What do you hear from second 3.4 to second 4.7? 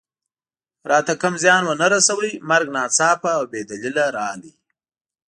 بې دلیله راغی.